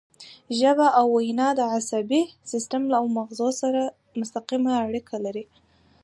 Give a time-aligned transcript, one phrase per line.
[0.59, 3.81] ژبه او وینا د عصبي سیستم او مغزو سره
[4.19, 5.45] مستقیمه اړیکه لري